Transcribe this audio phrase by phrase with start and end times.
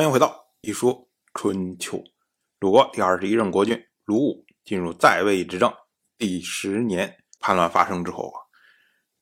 [0.00, 2.02] 欢迎回到一说春秋。
[2.58, 5.70] 鲁国第二十一任国君鲁武进入在位执政
[6.16, 8.40] 第十年，叛乱发生之后啊，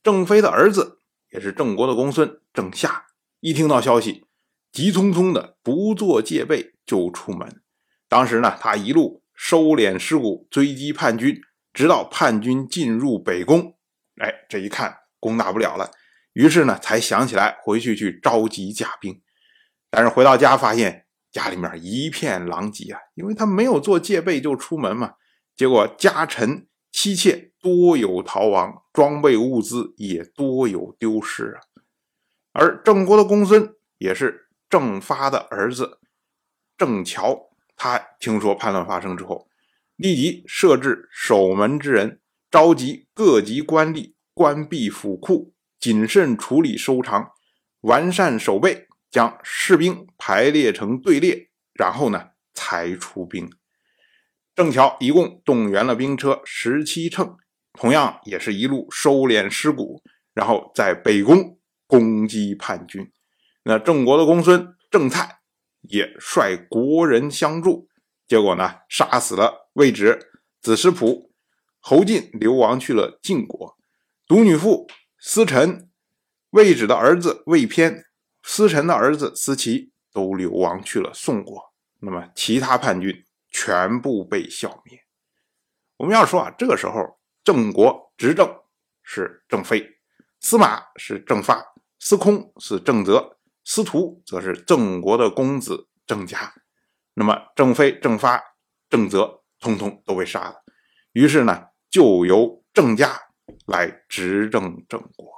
[0.05, 1.01] 郑飞的儿子
[1.33, 3.07] 也是郑国的公孙郑夏，
[3.41, 4.25] 一听到消息，
[4.71, 7.61] 急匆匆的不做戒备就出门。
[8.09, 11.41] 当时呢，他一路收敛尸骨，追击叛军，
[11.73, 13.77] 直到叛军进入北宫，
[14.21, 15.91] 哎，这一看攻打不了了，
[16.35, 19.21] 于是呢，才想起来回去去召集甲兵。
[19.91, 25.15] 但是回到家，发现家里面一片狼藉啊，因为他没有做戒备就出门嘛。
[25.57, 31.61] 结果家臣妻妾多有逃亡，装备物资也多有丢失啊。
[32.53, 35.99] 而郑国的公孙也是郑发的儿子
[36.77, 39.49] 郑乔，他听说叛乱发生之后，
[39.97, 42.21] 立即设置守门之人，
[42.51, 47.31] 召集各级官吏，关闭府库，谨慎处理收藏，
[47.83, 48.88] 完善守备。
[49.11, 53.51] 将士兵排列成队列，然后呢才出兵。
[54.55, 57.37] 郑乔一共动员了兵车十七乘，
[57.73, 60.03] 同样也是一路收敛尸骨，
[60.35, 63.11] 然后在北宫攻击叛军。
[63.63, 65.39] 那郑国的公孙郑蔡
[65.83, 67.89] 也率国人相助，
[68.27, 70.19] 结果呢杀死了魏止、
[70.61, 71.31] 子师仆，
[71.79, 73.77] 侯进流亡去了晋国，
[74.27, 75.89] 独女妇司臣
[76.51, 78.05] 魏止的儿子魏偏。
[78.51, 81.63] 司臣的儿子司齐都流亡去了宋国，
[82.01, 84.99] 那么其他叛军全部被消灭。
[85.99, 88.51] 我们要说啊，这个时候郑国执政
[89.03, 89.87] 是郑飞，
[90.41, 91.63] 司马是郑发，
[91.99, 96.55] 司空是郑泽，司徒则是郑国的公子郑家。
[97.13, 98.43] 那么郑飞、郑发、
[98.89, 100.57] 郑泽通通都被杀了，
[101.13, 103.15] 于是呢，就由郑家
[103.67, 105.38] 来执政郑国。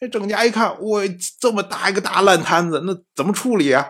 [0.00, 1.02] 这郑家一看，我
[1.40, 3.88] 这么大一个大烂摊子，那怎么处理啊？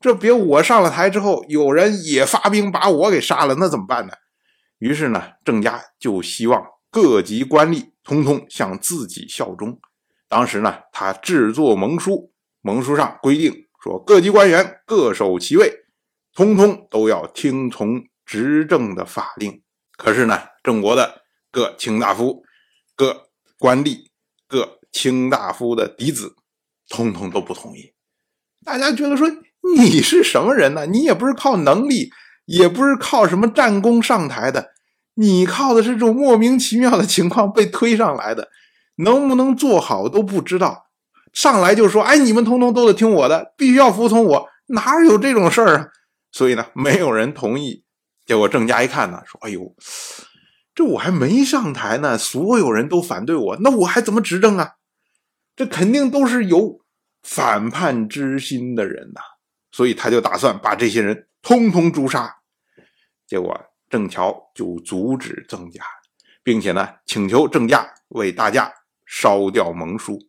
[0.00, 4.12] 这别我上了台之后，有人也发兵把我给杀了，那怎么办呢？
[4.78, 9.78] 于是呢，郑家就希望各级官吏通通向自己效忠。
[10.28, 15.84] 当时呢，他制作盟书，盟书上规定说，各级官员各守其位，
[16.34, 19.62] 通通都要听从执政的法令。
[19.96, 22.42] 可是呢，郑国的各卿大夫、
[22.94, 23.28] 各
[23.58, 24.08] 官吏、
[24.46, 26.34] 各卿大夫的嫡子，
[26.88, 27.92] 通通都不同意。
[28.64, 29.28] 大家觉得说
[29.76, 30.86] 你是什么人呢？
[30.86, 32.10] 你也不是靠能力，
[32.46, 34.70] 也不是靠什么战功上台的，
[35.16, 38.48] 你靠的是这种莫名其妙的情况被推上来的，
[38.96, 40.86] 能不能做好都不知道。
[41.34, 45.88] 上来就说：“哎，你们通通都得听我的，必须要服从我。”哪有这种事儿啊？
[46.32, 47.84] 所以呢，没有人同意。
[48.24, 49.74] 结果郑家一看呢，说：“哎呦，
[50.74, 54.70] 这我还没上台呢，所有人都反对我，那我还怎么执政啊？”
[55.56, 56.80] 这肯定都是有
[57.22, 59.20] 反叛之心的人呐，
[59.72, 62.36] 所以他就打算把这些人通通诛杀。
[63.26, 63.58] 结果
[63.88, 65.82] 郑乔就阻止郑家，
[66.42, 68.70] 并且呢请求郑家为大家
[69.06, 70.20] 烧掉盟书。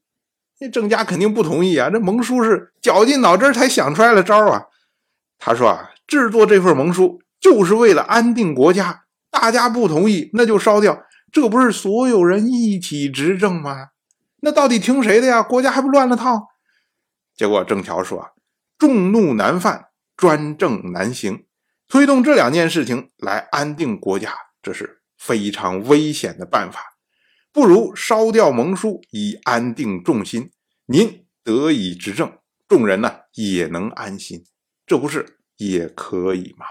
[0.60, 4.68] 那郑家肯定不同意啊，这盟书是绞尽脑汁才想出来的招啊。
[5.38, 13.90] 他说啊，制作这份盟书就是为了安定国家，大家不同意那就烧掉，这不是所有人一起执政吗？
[14.40, 15.42] 那到底听谁的呀？
[15.42, 16.50] 国家还不乱了套？
[17.36, 18.30] 结果郑乔说：“啊
[18.78, 21.48] 众怒难犯，专政难行。
[21.88, 24.32] 推动这两件事情来安定国家，
[24.62, 26.80] 这是非常危险的办法。
[27.52, 30.52] 不如烧掉盟书，以安定众心。
[30.86, 32.38] 您得以执政，
[32.68, 34.44] 众人呢也能安心。
[34.86, 36.68] 这不是也可以吗？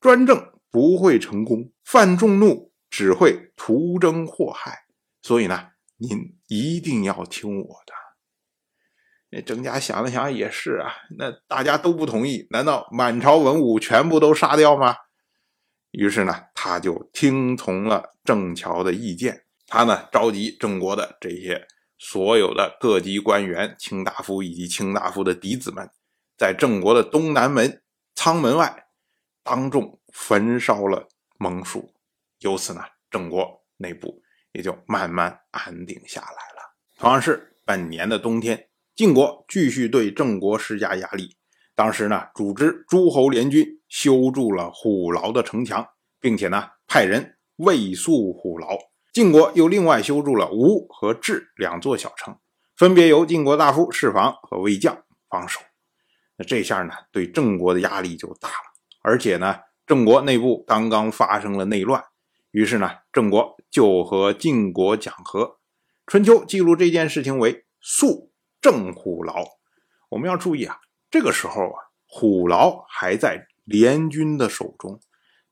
[0.00, 4.86] 专政不会成功，犯众怒只会徒增祸害。
[5.20, 7.92] 所以呢。”您一定要听我的。
[9.30, 14.96] 那郑家想了想，也是啊，那大家都不同意，难道满朝文武全部都杀掉吗？
[15.90, 19.44] 于是呢，他就听从了郑乔的意见。
[19.66, 21.66] 他呢，召集郑国的这些
[21.98, 25.90] 所有的各级官员、卿大夫以及卿大夫的嫡子们，
[26.36, 27.82] 在郑国的东南门
[28.14, 28.86] 仓门外，
[29.42, 31.08] 当众焚烧了
[31.38, 31.92] 盟书。
[32.40, 34.22] 由此呢，郑国内部。
[34.56, 36.74] 也就慢慢安定下来了。
[36.96, 41.36] 同样是本年的冬天，晋国继续对郑国施加压力。
[41.74, 45.86] 当时呢，组织诸侯联军修筑了虎牢的城墙，
[46.18, 48.78] 并且呢，派人卫戍虎牢。
[49.12, 52.34] 晋国又另外修筑了吴和治两座小城，
[52.78, 55.60] 分别由晋国大夫侍房和卫将防守。
[56.38, 58.54] 那这下呢，对郑国的压力就大了。
[59.02, 59.56] 而且呢，
[59.86, 62.02] 郑国内部刚刚发生了内乱。
[62.56, 65.58] 于是呢，郑国就和晋国讲和。
[66.06, 68.32] 春秋记录这件事情为“肃
[68.62, 69.44] 郑虎牢”。
[70.08, 70.78] 我们要注意啊，
[71.10, 71.76] 这个时候啊，
[72.06, 74.98] 虎牢还在联军的手中，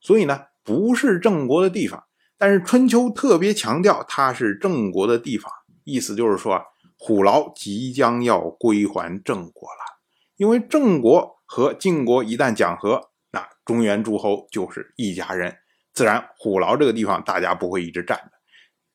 [0.01, 2.05] 所以呢，不是郑国的地方。
[2.39, 5.53] 但是春秋特别强调它是郑国的地方，
[5.85, 6.63] 意思就是说啊，
[6.97, 10.01] 虎牢即将要归还郑国了。
[10.37, 15.55] 因为郑国和晋国一旦讲和，那中原诸侯就是一家人，
[15.95, 18.33] 自然虎牢这个地方大家不会一直占的，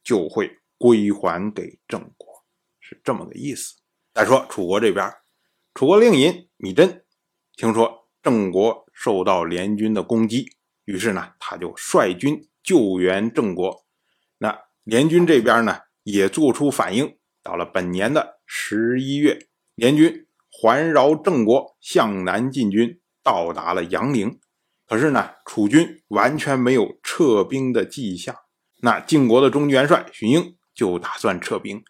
[0.04, 2.28] 就会归还给郑国，
[2.80, 3.76] 是这么个意思。
[4.14, 5.12] 再说楚国这边，
[5.74, 7.04] 楚国令尹米真
[7.56, 10.52] 听说郑国受到联军的攻击，
[10.86, 12.46] 于是呢，他就率军。
[12.62, 13.86] 救援郑国，
[14.38, 17.18] 那联军这边呢也做出反应。
[17.42, 24.40] 到了本年的十一月，联军环绕郑国向南进军，到达了阳陵。
[24.90, 28.36] 可是呢，楚军完全没有撤兵的迹象。
[28.82, 31.84] 那晋国的中军元帅荀英就打算撤兵。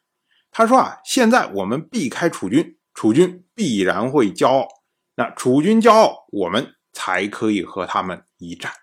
[0.52, 4.68] 他说啊，现在我们避开楚军，楚军必然会骄傲。
[5.16, 8.74] 那楚军骄傲，我们才可以和他们一战。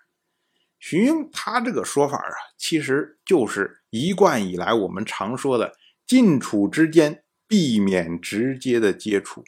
[0.79, 5.73] 荀英他这个说法啊，其实就是一贯以来我们常说的
[6.07, 9.43] 晋楚之间避免直接的接触。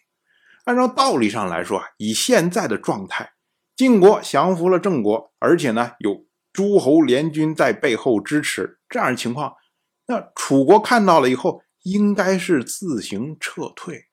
[0.66, 3.32] 按照道理上来说啊，以现在的状态，
[3.80, 9.56] 晋国降服了郑国，而且呢有诸侯联军在背后支持，这样的情况，
[10.08, 14.08] 那楚国看到了以后，应该是自行撤退。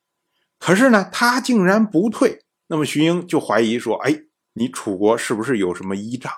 [0.61, 4.17] 可是呢，他竟然不退，那么荀英就怀疑说：“哎，
[4.53, 6.33] 你楚国是不是有什么依仗？”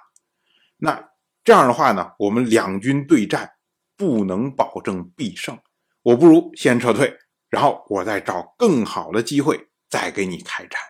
[0.81, 1.11] 那
[1.45, 3.57] 这样的话呢，我们两军对战
[3.95, 5.59] 不能保证必胜，
[6.01, 7.15] 我不如先撤退，
[7.51, 10.81] 然后我再找更好的机会再给你开战，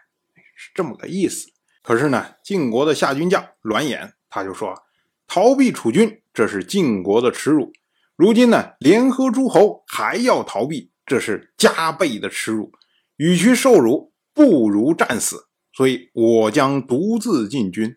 [0.54, 1.50] 是这么个意思。
[1.88, 4.74] 可是呢，晋国的下军将栾衍他就说，
[5.26, 7.72] 逃避楚军这是晋国的耻辱，
[8.14, 12.70] 如今呢联合诸侯还要逃避，这是加倍的耻辱，
[13.16, 17.96] 与其受辱，不如战死，所以我将独自进军。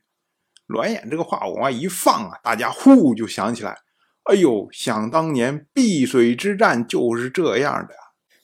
[0.68, 3.76] 栾衍这个话往外一放啊，大家呼就想起来，
[4.24, 7.94] 哎呦，想当年碧水之战就是这样的。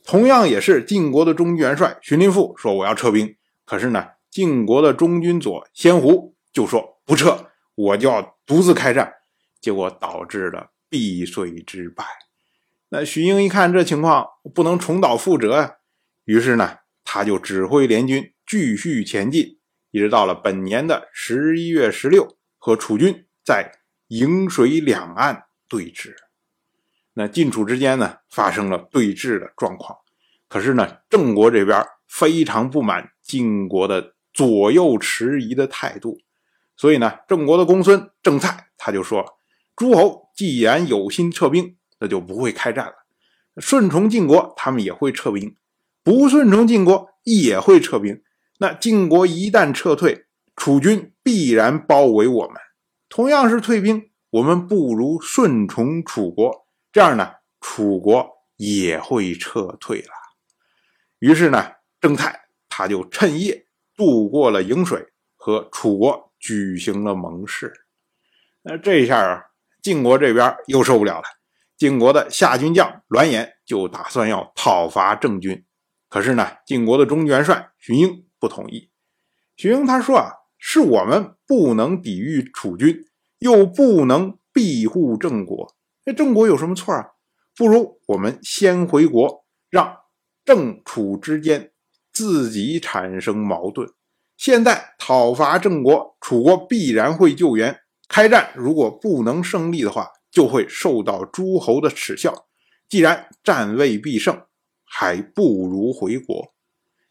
[0.04, 9.12] 同样也是晋国的中军元帅荀林父说我要撤兵，可是呢，晋国的中军左先胡就说不撤，我就要独自开战，
[9.60, 12.06] 结果导致了碧水之败。
[12.90, 15.78] 那荀英一看这情况不能重蹈覆辙啊，
[16.26, 19.58] 于是呢，他就指挥联军继续前进。
[19.90, 23.72] 一直到了本年的十一月十六，和楚军在
[24.10, 26.14] 颍水两岸对峙。
[27.16, 29.98] 那晋楚之间呢，发生了对峙的状况。
[30.48, 36.20] 可是呢，郑国这边非常不满晋国的左右迟疑的态度，
[36.76, 39.40] 所以呢，郑国的公孙郑蔡他就说
[39.76, 42.94] ：“诸侯既然有心撤兵，那就不会开战了。
[43.58, 45.56] 顺从晋国，他们也会撤兵；
[46.04, 48.22] 不顺从晋国，也会撤兵。”
[48.62, 52.58] 那晋国一旦撤退，楚军必然包围我们。
[53.10, 60.10] 同样是退兵，我们不如顺从楚国，这样呢，楚国也会撤退了。
[61.18, 63.67] 于是呢，郑泰他就趁夜
[63.98, 67.74] 渡过了颍水，和楚国举行了盟誓。
[68.62, 69.44] 那这一下啊，
[69.82, 71.24] 晋国这边又受不了了。
[71.76, 75.66] 晋国的下军将栾衍就打算要讨伐郑军，
[76.08, 78.24] 可是呢，晋国的中军元帅荀英。
[78.40, 78.92] 不同意，
[79.56, 83.04] 荀英他说啊，是我们不能抵御楚军，
[83.40, 85.76] 又不能庇护郑国，
[86.06, 87.14] 那郑国有什么错啊？
[87.56, 89.98] 不如我们先回国，让
[90.46, 91.72] 郑楚之间
[92.18, 93.88] 自己产生矛盾。
[94.38, 102.48] 现在讨伐郑国，楚国必然会救援，开战如果不能胜利的话，就会受到诸侯的耻笑。
[102.90, 104.48] 既然战未必胜，
[104.84, 106.56] 还不如回国。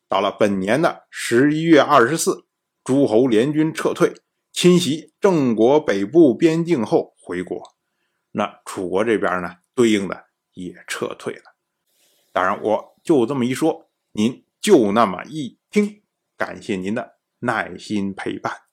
[0.08, 2.46] 到了本年的十一月二十四，
[2.82, 4.12] 诸侯联军撤退，
[4.52, 7.76] 侵袭郑国北部边境后回国。
[8.32, 11.54] 那楚国这边呢，对应的也撤退了。
[12.32, 16.02] 当然，我就这么一说，您就那么一听。
[16.36, 18.65] 感谢您的耐心陪伴。